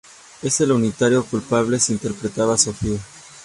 En 0.41 0.49
el 0.57 0.71
unitario 0.71 1.23
"Culpables" 1.23 1.91
interpretaba 1.91 2.55
a 2.55 2.57
Sofía. 2.57 2.97